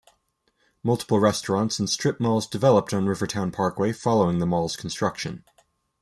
Multiple 0.81 1.19
restaurants 1.19 1.77
and 1.77 1.87
strip 1.87 2.19
malls 2.19 2.47
developed 2.47 2.91
on 2.91 3.05
Rivertown 3.05 3.51
Parkway 3.51 3.91
following 3.93 4.39
the 4.39 4.47
mall's 4.47 4.75
construction. 4.75 5.43